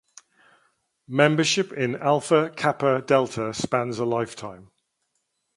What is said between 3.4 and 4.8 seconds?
spans a lifetime.